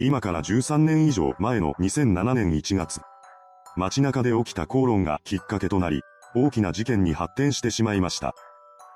[0.00, 3.00] 今から13年以上前の2007年1月。
[3.76, 6.02] 街中で起きた口論がきっかけとなり、
[6.34, 8.34] 大きな事件に発展してしまいました。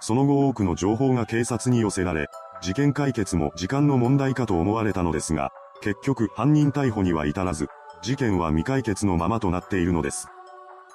[0.00, 2.26] その後多くの情報が警察に寄せられ、
[2.60, 7.68] 事件解決も時間の問題かと思われたのですが、結局犯人逮捕には至らず、
[8.02, 10.26] 事件は未解決のままとなっているのです。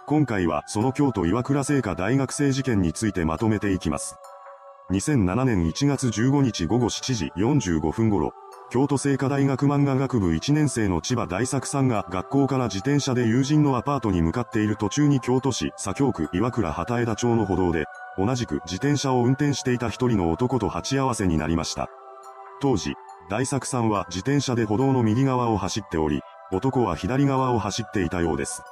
[0.07, 4.17] 今回はその京都岩倉製菓大学生事件についてまとめていきます。
[4.91, 8.33] 2007年1月15日午後7時45分頃、
[8.71, 17.85] 京都聖火大学漫画学部1年生の千葉大作さんが学校から自転車で友人のアパートに向かっている途中に京都市左京区岩倉畑枝町の歩道で、
[18.17, 21.89] 同じく自転車を運転していた一人の男と鉢合わせになりました。
[22.59, 22.95] 当時、
[23.29, 26.21] 大作さんは自転車で歩道の右側を走っており、
[26.51, 28.63] 男は左側を走っていたようです。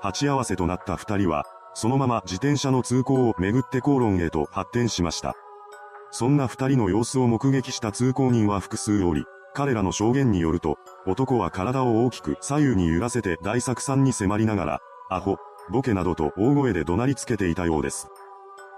[0.00, 5.34] 鉢合わせとなった二人は、そのまま自転車の通行をめぐって口論へと発展しました。
[6.10, 10.76] そんな二人の様子を目撃した通行人は複数おり、彼らの証言によると、
[11.06, 15.36] 男は体を大きく左右に揺らせて大作さんに迫りながら、アホ、
[15.70, 18.08] ボケなどと大声で怒鳴りつけていたようです。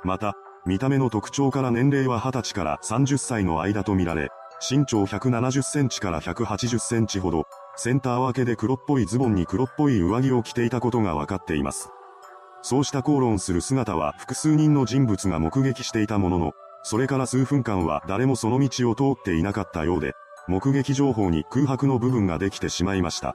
[0.04, 0.34] また、
[0.66, 4.30] 見た目の特徴から年齢は20歳から30歳の間とみられ、
[4.68, 7.44] 身長170センチから180センチほど、
[7.76, 11.90] センター分けで黒っぽいズボンに黒っぽい上着を着ていたことが分かっています。
[12.62, 20.14] そうした口論する姿は複数人の人物が目撃していたものの、それから数分間は誰もその道を通っていなかったようで、
[20.48, 23.34] 目撃情報に空白の部分ができてしまいました。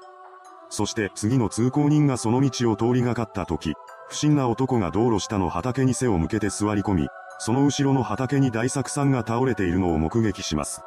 [0.69, 3.75] そして次の通行人がその道を通りがかった時、
[4.09, 7.07] 不審な男が道路下の畑に背を向けて座り込み、
[7.38, 10.81] その後ろの畑に大作さんが倒れているのを目撃します。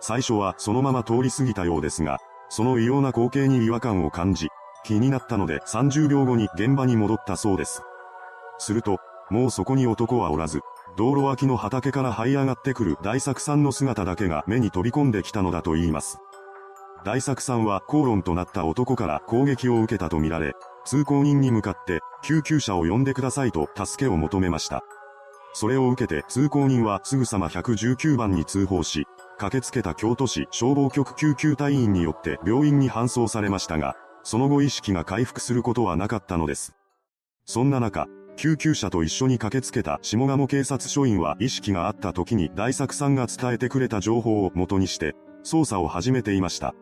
[0.00, 2.18] 最初はそのまま通り過ぎたようですが、
[2.48, 4.48] その異様な光景に違和感を感じ、
[4.84, 7.82] 気になったので30秒後に現場に戻ったそうです。
[8.58, 8.98] すると、
[9.30, 10.60] もうそこに男はおらず、
[10.96, 16.18] 道路脇の畑から這い上がってくる大作さんの姿だけが目に飛び込んできたのだと言います。
[17.04, 24.82] 大作さんは口論となった男から攻撃を受けたとみられ、通行人に向かって救急車を呼んでくださいと助けを求めました。
[25.52, 29.06] それを受けて通行人はすぐさま119番に通報し、
[29.38, 36.74] 駆けつけた京都市消防局救急隊員によって病院に搬送されましたが、その後意識が回復することはなかったのです。
[37.46, 38.06] そんな中、
[38.40, 45.14] 救急車と一緒に駆けつけた下鴨警察署員は意識があった時に大作さんが伝えてくれた情報を元にして、
[45.44, 46.74] 捜査を始めていました。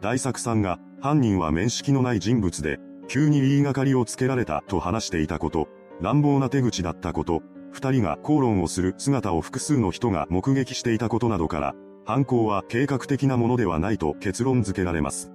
[0.00, 5.68] 大作さんが、犯人は面識のない人物で、急に言いがかりをつけられたと話していたこと、
[6.00, 15.30] 乱暴な手口だったこと、二人が口論をする姿を複数の人が目撃していたことなどから、犯行は計画的なものではないと結論付けられます。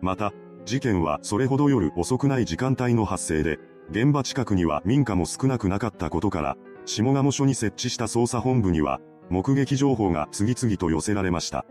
[0.00, 0.32] また、
[0.64, 3.60] 事件はそれほど夜遅くない時間帯の発生で、
[3.92, 11.66] 現場近くには民家も少なくなかったことから、下鴨署に設置した捜査本部には、目撃情報が次々と寄せられました。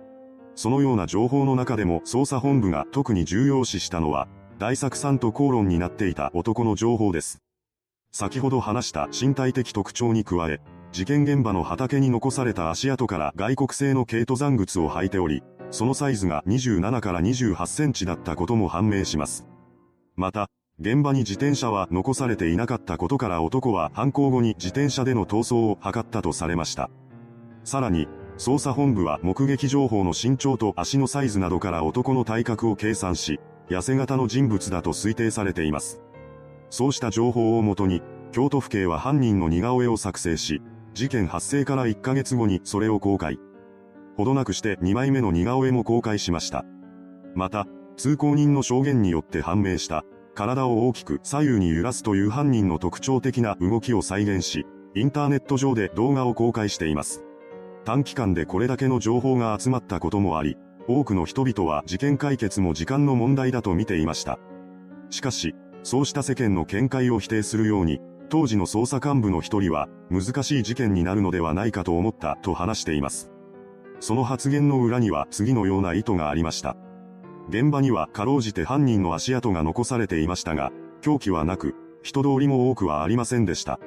[0.54, 4.28] そのような情報の中でも捜査本部が特に重要視したのは、
[4.60, 7.42] 大作さんと口論になっていた男の情報です。
[8.12, 10.60] 先ほど話した身体的特徴に加え、
[10.92, 19.48] 事件現場の畑に残された足跡から外国製の軽登山靴を履いており、そのサイズが27から28センチだったことも判明します。
[20.16, 20.50] また、
[20.82, 26.90] 現場に自転車は残されていなかったことから男は犯行後に自転車での逃走を図ったとされました。
[27.64, 28.08] さらに、
[28.40, 36.02] 捜査本部は目撃情報の身長と足のサイズなどから男の体格を計算し、痩せ型の人物だと推定されています。
[36.72, 40.64] そうした情報をもとに、京都府警は犯人の似顔絵を作成し、
[40.96, 43.38] 事件発生から1ヶ月後にそれを公開。
[44.18, 46.66] ほどなくして2枚目の似顔絵も公開しました。
[47.36, 47.68] また、
[47.98, 50.04] 通行人の証言によって判明した、
[50.34, 54.66] 体を大きく左右に揺らすという犯人の特徴的な動きを再現し、
[54.96, 57.24] インターネット上で動画を公開しています。
[57.86, 64.40] 短期間でこれだけの情報が集まったこともあり、多くの人々は事件解決も時間の問題だと見ていました。
[65.10, 68.00] しかし、そうした世間の見解を否定するように、
[68.30, 73.32] 当時の捜査幹部の一人は、難しい事件になるのではないかと思ったと話しています。
[74.00, 76.76] その発言の裏には次のような意図がありました。
[77.50, 80.72] 現場にはかろうじて犯人の足跡が残されていましたが、
[81.02, 83.80] 凶器はなく、人通りも多くはありませんでした。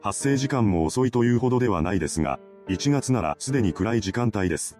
[0.00, 4.78] 発生時間も遅いというほどではないですが、1月ならすでに暗い時間帯です。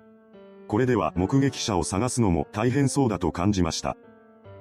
[0.68, 3.96] これでは目撃者を探すのも大変そうだと感じました。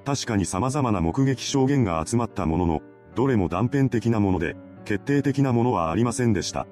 [0.05, 2.81] 確かに様々な目撃証言が集まったものの、
[3.13, 4.55] どれも断片的なもので、
[4.85, 6.65] 決定的なものはありませんでした。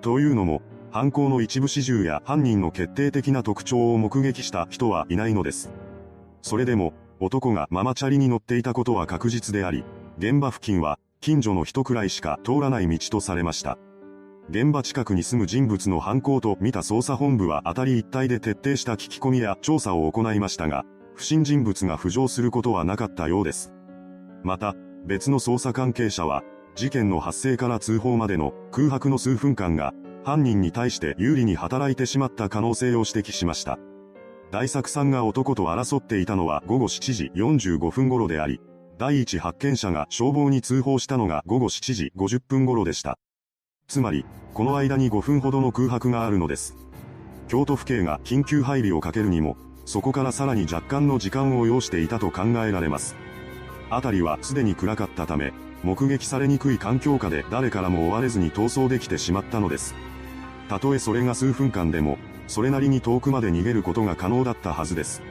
[0.00, 5.70] というのも、犯行の一部始終や犯人の決定的な特徴を目撃した人はいないのです。
[6.42, 9.84] それでも、男がママチャリに乗っていたことは確実であり、
[10.18, 13.78] 現場付近は、近所の人くらいしか通らない道とされました。
[14.50, 20.84] 現場近くに住む人物の犯行と見た捜査本部は当たり一体で徹底した聞き込みや調査を行いましたが、
[21.14, 23.72] 不審人物が浮上することはなかったようです。
[24.42, 24.74] また、
[25.06, 26.42] 別の捜査関係者は、
[26.74, 29.94] 事件の発生から通報までの空白の数分間が、
[30.24, 33.78] 犯人に対して有利に働いてしまった可能性を指摘しました。
[34.52, 38.60] 大作さんが男と争っていたのは午後7時45分頃であり、
[38.98, 43.18] 第一発見者が消防に通報したのが午後7時50分頃でした。
[43.88, 46.76] つまり、この間に5分ほどの空白があるのです。
[47.48, 49.56] 京都府警が緊急配備をかけるにも、
[49.86, 53.16] そこからさらに若干の時間を要していたと考えられます。
[53.88, 59.94] 辺りはすでに暗かったため、目撃されにくい環境下で誰からも追われずに逃走できてしまったのです。
[60.68, 62.18] たとえそれが数分間でも、
[62.52, 65.22] それなりに遠くまで逃げることが可能だったはずです。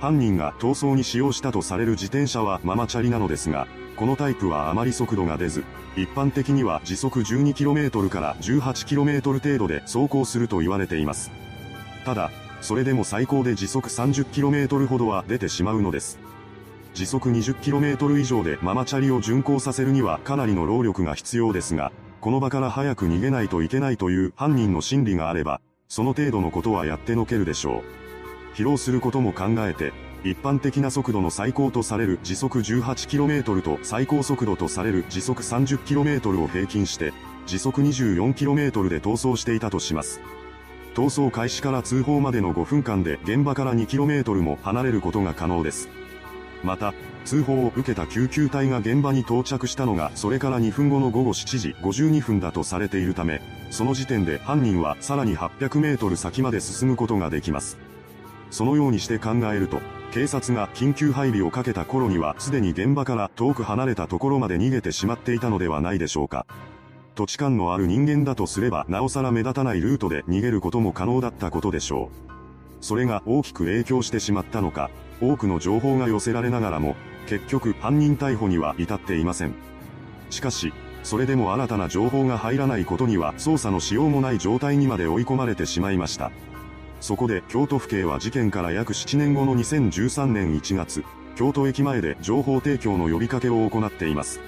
[0.00, 5.62] 犯人が逃走に使用したとされる自転車はママチャリなのですが、このタイプはあまり速度が出ず、
[5.94, 11.30] 一般的には時速 12km から 18km 程度で走行すると言われています。
[12.04, 16.18] ただ、それでも最高で時速 30km ほどは出てしまうのです。
[16.92, 27.82] 時速 20km 以上でママチャリを巡航させるにはかなりの労力が必要ですが、この場から早く逃げないといけないという犯人の心理があれば、その程度のことはやってのけるでしょ
[28.54, 28.56] う。
[28.56, 29.92] 疲労することも考えて、
[30.22, 37.14] 一般的な速度の最高とされる時速 18km と最高速度とされる時速 30km を平均して、
[37.46, 40.20] 時速 24km で逃走していたとします。
[40.94, 45.88] 逃走開始から通報までの5分間で現場から 2km も離れることが可能です。
[46.62, 46.94] また、
[47.24, 57.78] 通報を受けた救急隊が現場に到着したのがそれから2分後の午後7時52分だとされているため、その時点で犯人はさらに800メートル先まで進むことができます。
[58.50, 59.80] そのようにして考えると、
[60.12, 66.46] 警察が緊急配備をかけた頃にはすでに現場から遠く離れたところまで逃げてしまっていたのではないでしょうか。
[67.14, 72.28] 土地勘のある人間だとすればなおさら目立たないルートで逃げることも可能だったことでしょう。
[72.80, 74.88] それが大きく影響してしまったのか、
[75.20, 79.54] 多くの情報が寄せられながらも、結局犯人逮捕には至っていません。
[80.30, 80.72] しかし、
[81.02, 86.30] それでも新たな情報が入らないことには捜査のしようもない状態にまで追い込まれてしまいました。
[87.00, 91.04] そこで京都府警は事件から約7年後の2013年1月、
[91.36, 94.40] 京都駅前で情報提供の呼びかけを行っています。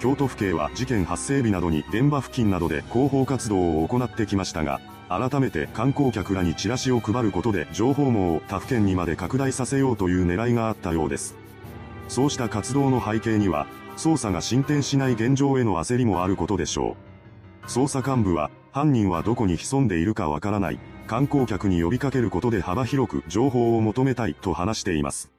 [0.00, 4.80] 京都府警は事件発生日などに現場付近などで広報活動を行ってきましたが、
[5.18, 11.36] 改めて観光客らにチラシを配ることで情報網を他府県にまで拡大させようという狙いがあったようです。
[12.08, 13.66] そうした活動の背景には、
[13.96, 16.96] 捜査が進展しない現状への焦りもあることでしょ
[17.64, 17.66] う。
[17.66, 20.78] 捜査幹部は、犯人はどこに潜んでいるかわからない。
[21.06, 25.30] 観光客に呼びかけることで幅広く情報を求めたいと話しています。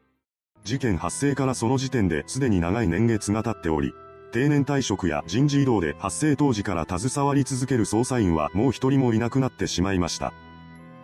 [0.63, 3.93] 事件発生からその時点ですでに長い年月が経っており、
[4.33, 10.33] 定年退職や人事異動で発生当時から携わり続ける捜査員はもう一人もいなくなってしまいました。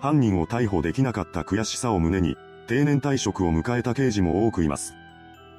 [0.02, 2.38] 犯人を逮捕できなかった悔しさを胸に、
[2.68, 4.96] 定年退職を迎えた刑事も多くいます。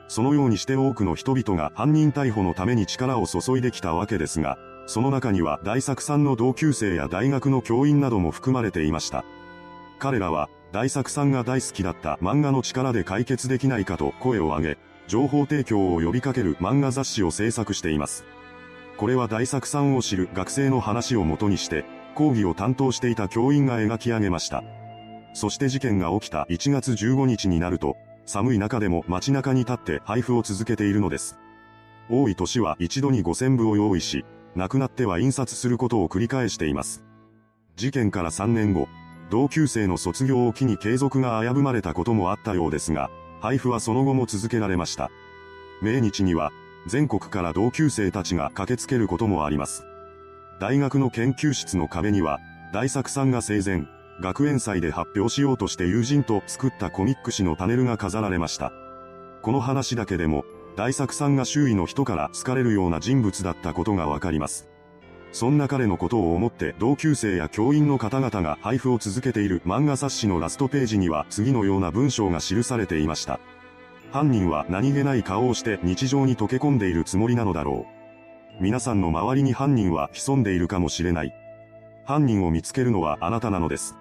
[0.09, 9.25] そのようにして多くの人々が犯人逮捕のために力を注いできたわけですが、その中には大作さんの同級生や大学の教員なども含まれていました。
[10.01, 14.79] 彼らは、大作さんが大好きだった漫画の力で解決できないかと声を上げ、
[15.11, 18.25] 情報提供を呼びかける漫画雑誌を制作しています。
[18.97, 21.85] これは大作さんを知る学生の話をもとにして、
[22.15, 24.63] 講義を担当していた教員が描き上げました。
[25.33, 31.41] そして事件が起きた1月15日になると、寒い中でも街中に立って配布を続けているのです。
[32.09, 37.03] 多い年は一度に5000部を用意し、亡くなっては印刷することを繰り返しています。
[37.75, 38.87] 事件から3年後、
[39.29, 45.11] 同級生の卒業を機に継続が危ぶまれたこともあったようですが、配布はその後も続けられました。
[45.81, 46.53] 命日には、
[46.87, 49.85] 全国から同級生たちが駆けつけることもあります。
[50.61, 52.39] 大学の研究室の壁には、
[52.73, 53.87] 大作さんが生前、
[54.21, 58.73] 学園祭で発表しようとして友人と作ったコミック誌のパネルが飾られました。
[59.43, 60.45] この話だけでも、
[60.77, 64.69] 大作さんが周囲の人から好かれるような人物だったことがわかります。
[65.33, 73.39] そんな彼のことを思って同級生や教員の方々が配布を続けている漫画冊子のラストページには次のような文章が記されていました。
[74.13, 77.87] 犯人は何気ない顔をして日常に溶け込んでいるつもりなのだろ
[78.59, 78.63] う。
[78.63, 81.33] 皆さんの周りに犯人は潜んでいるかもしれない。
[82.05, 83.97] 犯人を見つけるのはあなたなのです。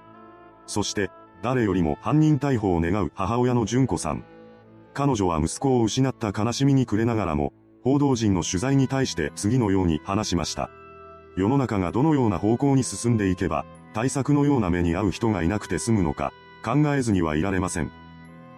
[0.65, 1.11] そして、
[1.43, 4.25] 誰よりも犯人逮捕を願う母親の純子さん。
[4.93, 10.69] 彼女は息子を失った悲しみに暮れながらも、報道陣の取材に対して次のように話しました。
[11.35, 16.31] 世の中がどのような方向に進んでいけば、対策のような目に遭う人がいなくて済むのか、
[16.63, 17.91] 考えずにはいられません。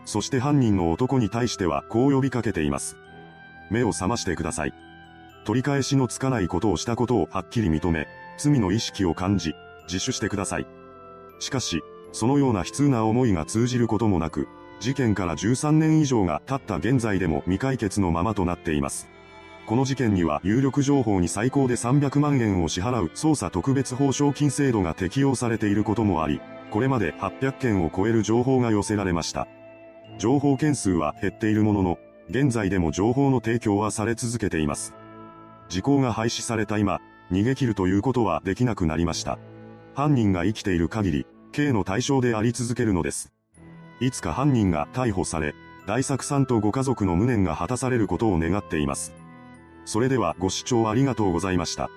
[0.06, 2.98] そして犯人の男に対してはこう呼びかけています。
[3.70, 4.74] 目を覚ましてください。
[5.46, 9.54] 取り返しのつかないことをしたことをはっきり認め、罪の意識を感じ、
[9.92, 10.68] 自首してください。
[11.40, 14.48] しかし、そのような悲痛な思いが通じることもなく、
[14.80, 19.11] 事件から13年以上が経った現在でも未解決のままとなっています。
[19.72, 29.48] この事件には有力情報に最高で300万円を支払う捜査特別報奨金制度が適用されていることもあり、これまで800件を超える情報が寄せられました。
[30.18, 32.00] 情報件数は減っているものの、
[32.30, 34.94] 現在でも情報の提供はされ続けています。
[35.70, 37.00] 時効が廃止された今、
[37.32, 39.40] 逃げ切るということはできなくなりました。
[39.96, 43.32] 犯人が生きている限り、刑の対象であり続けるのです。
[44.02, 45.56] いつか犯人が逮捕され、
[45.88, 49.14] 大作さんとご家族の無念が果たされることを願っています。
[49.86, 51.90] それではご視聴ありがとうございました。